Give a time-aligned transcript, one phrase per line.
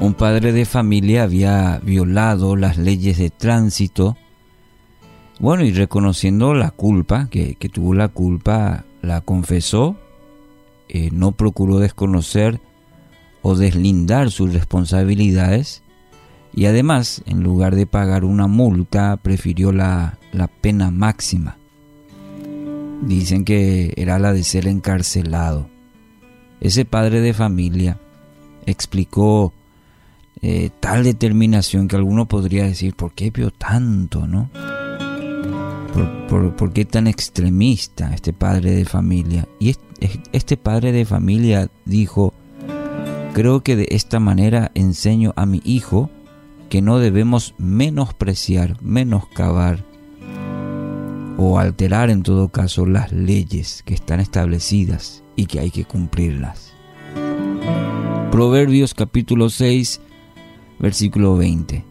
[0.00, 4.16] Un padre de familia había violado las leyes de tránsito.
[5.40, 9.96] Bueno, y reconociendo la culpa, que, tuvo la culpa, la confesó,
[10.88, 12.60] eh, no procuró desconocer
[13.42, 15.82] o deslindar sus responsabilidades
[16.54, 21.56] y además, en lugar de pagar una multa, prefirió la, la pena máxima.
[23.02, 25.68] Dicen que era la de ser encarcelado.
[26.60, 27.98] Ese padre de familia
[28.64, 29.52] explicó
[30.40, 34.50] eh, tal determinación que alguno podría decir, ¿por qué vio tanto, no?
[36.28, 39.48] ¿Por, qué tan extremista este padre de familia?
[39.58, 39.74] Y
[40.32, 42.34] este padre de familia dijo,
[43.32, 46.10] creo que de esta manera enseño a mi hijo
[46.68, 49.84] que no debemos menospreciar, menoscabar
[51.36, 56.74] o alterar en todo caso las leyes que están establecidas y que hay que cumplirlas.
[58.30, 60.00] Proverbios capítulo 6,
[60.78, 61.84] versículo 20.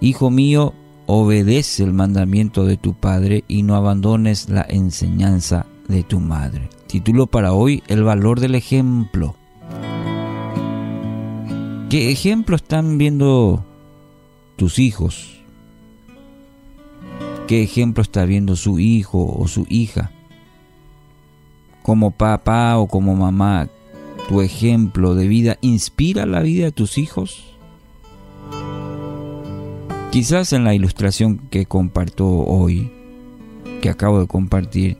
[0.00, 0.74] Hijo mío,
[1.06, 6.68] obedece el mandamiento de tu padre y no abandones la enseñanza de tu madre.
[6.86, 9.36] Título para hoy, el valor del ejemplo.
[11.88, 13.64] ¿Qué ejemplo están viendo
[14.56, 15.42] tus hijos?
[17.46, 20.10] ¿Qué ejemplo está viendo su hijo o su hija?
[21.82, 23.68] Como papá o como mamá,
[24.28, 27.51] ¿tu ejemplo de vida inspira la vida de tus hijos?
[30.12, 32.92] Quizás en la ilustración que comparto hoy,
[33.80, 34.98] que acabo de compartir,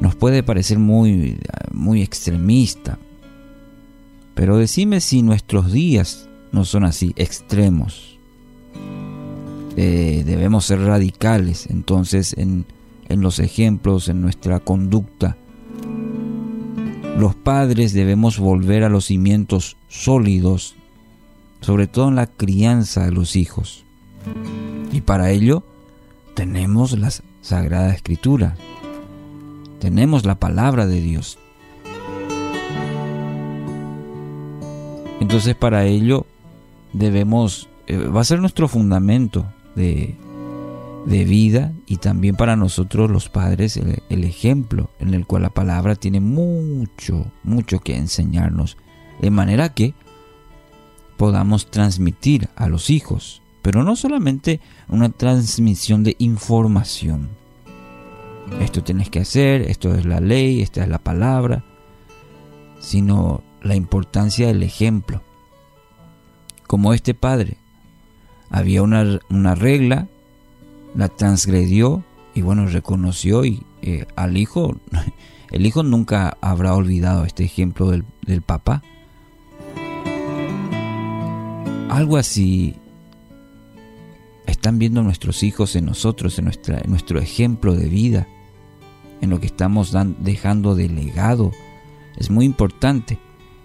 [0.00, 1.38] nos puede parecer muy,
[1.70, 2.98] muy extremista.
[4.34, 8.18] Pero decime si nuestros días no son así, extremos.
[9.76, 12.64] Eh, debemos ser radicales entonces en,
[13.10, 15.36] en los ejemplos, en nuestra conducta.
[17.18, 20.74] Los padres debemos volver a los cimientos sólidos,
[21.60, 23.85] sobre todo en la crianza de los hijos.
[24.92, 25.62] Y para ello
[26.34, 27.10] tenemos la
[27.42, 28.56] Sagrada Escritura,
[29.78, 31.38] tenemos la palabra de Dios.
[35.20, 36.26] Entonces para ello
[36.92, 40.16] debemos, eh, va a ser nuestro fundamento de,
[41.06, 46.20] vida y también para nosotros los padres el, ejemplo en el cual la palabra tiene
[46.20, 48.76] mucho, mucho que enseñarnos.
[49.20, 49.94] De manera que
[51.16, 57.30] podamos transmitir a los hijos pero no solamente una transmisión de información.
[58.60, 61.64] Esto tienes que hacer, esto es la ley, esta es la palabra,
[62.78, 65.20] sino la importancia del ejemplo.
[66.68, 67.56] Como este padre,
[68.50, 70.06] había una, una regla,
[70.94, 72.04] la transgredió
[72.36, 74.76] y bueno, reconoció y eh, al hijo,
[75.50, 78.84] el hijo nunca habrá olvidado este ejemplo del, del papá.
[81.90, 82.76] Algo así
[84.46, 86.44] están viendo nuestros hijos en nosotros, en,
[86.86, 88.28] nuestro ejemplo de vida,
[89.20, 91.52] en lo que estamos dejando de legado.
[92.16, 93.18] Es muy importante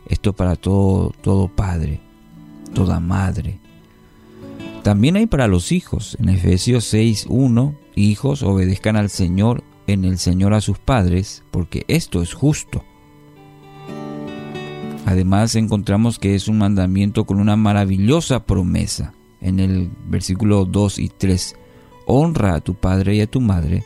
[0.08, 2.02] esto para todo, todo padre,
[2.74, 3.60] toda madre.
[4.84, 6.18] También hay para los hijos.
[6.20, 12.22] En Efesios 6.1, hijos obedezcan al Señor, en el Señor a sus padres, porque esto
[12.22, 12.84] es justo.
[15.06, 21.10] Además encontramos que es un mandamiento con una maravillosa promesa en el versículo 2 y
[21.10, 21.56] 3.
[22.06, 23.84] Honra a tu padre y a tu madre,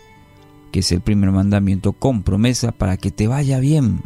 [0.71, 4.01] que es el primer mandamiento con promesa para que te vaya bien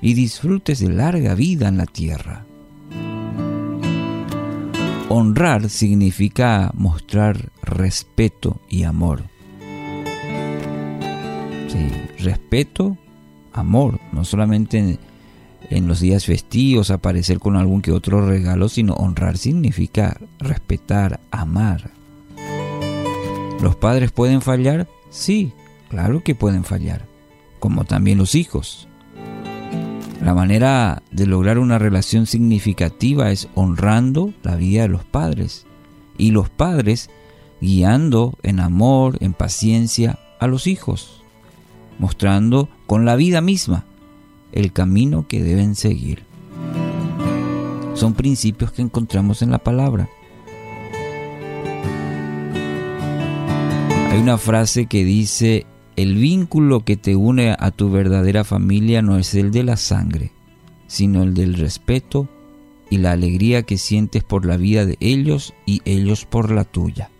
[0.00, 2.44] y disfrutes de larga vida en la tierra.
[5.08, 9.24] Honrar significa mostrar respeto y amor.
[11.68, 11.88] Sí,
[12.18, 12.96] respeto,
[13.52, 14.98] amor, no solamente
[15.70, 21.90] en los días festivos aparecer con algún que otro regalo, sino honrar significa respetar, amar.
[23.60, 24.88] ¿Los padres pueden fallar?
[25.10, 25.52] Sí,
[25.88, 27.06] claro que pueden fallar,
[27.58, 28.88] como también los hijos.
[30.22, 35.66] La manera de lograr una relación significativa es honrando la vida de los padres
[36.18, 37.10] y los padres
[37.60, 41.22] guiando en amor, en paciencia a los hijos,
[41.98, 43.84] mostrando con la vida misma
[44.52, 46.24] el camino que deben seguir.
[47.94, 50.08] Son principios que encontramos en la palabra.
[54.10, 55.66] Hay una frase que dice,
[55.96, 60.32] el vínculo que te une a tu verdadera familia no es el de la sangre,
[60.86, 62.28] sino el del respeto
[62.90, 67.10] y la alegría que sientes por la vida de ellos y ellos por la tuya.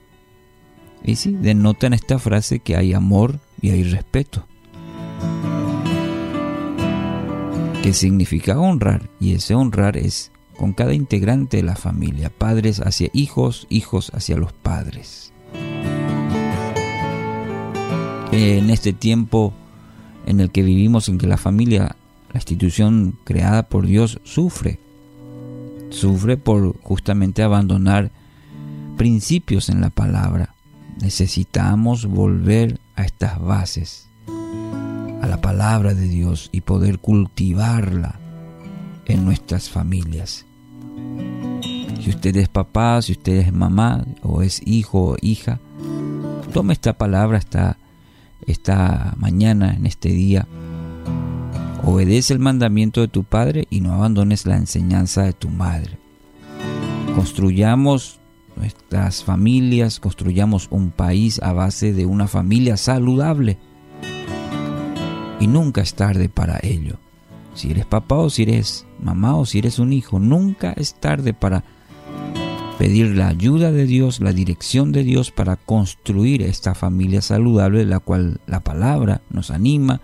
[1.04, 4.46] Y sí, denota en esta frase que hay amor y hay respeto.
[7.82, 13.10] Que significa honrar, y ese honrar es con cada integrante de la familia, padres hacia
[13.12, 15.32] hijos, hijos hacia los padres.
[18.30, 19.52] En este tiempo
[20.26, 21.96] en el que vivimos, en que la familia,
[22.32, 24.78] la institución creada por Dios, sufre,
[25.90, 28.12] sufre por justamente abandonar
[28.96, 30.54] principios en la palabra.
[31.00, 34.08] Necesitamos volver a estas bases,
[35.32, 38.16] la palabra de Dios y poder cultivarla
[39.06, 40.44] en nuestras familias.
[42.02, 45.58] Si usted es papá, si usted es mamá o es hijo o hija,
[46.52, 47.78] tome esta palabra esta,
[48.46, 50.46] esta mañana, en este día.
[51.82, 55.98] Obedece el mandamiento de tu padre y no abandones la enseñanza de tu madre.
[57.14, 58.20] Construyamos
[58.54, 63.56] nuestras familias, construyamos un país a base de una familia saludable.
[65.42, 66.98] Y nunca es tarde para ello.
[67.56, 71.34] Si eres papá o si eres mamá o si eres un hijo, nunca es tarde
[71.34, 71.64] para
[72.78, 77.98] pedir la ayuda de Dios, la dirección de Dios para construir esta familia saludable, la
[77.98, 80.00] cual la palabra nos anima,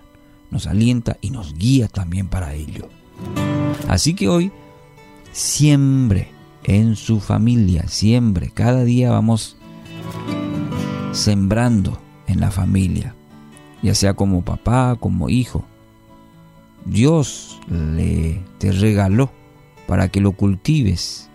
[0.50, 2.88] nos alienta y nos guía también para ello.
[3.86, 4.50] Así que hoy,
[5.30, 6.32] siempre
[6.64, 9.56] en su familia, siempre, cada día vamos
[11.12, 13.14] sembrando en la familia,
[13.82, 15.64] ya sea como papá, como hijo,
[16.84, 19.30] Dios le te regaló
[19.86, 21.28] para que lo cultives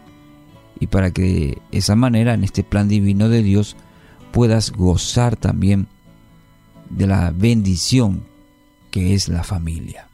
[0.80, 3.76] y para que de esa manera en este plan divino de Dios
[4.32, 5.88] puedas gozar también
[6.90, 8.24] de la bendición
[8.92, 10.08] que es la familia.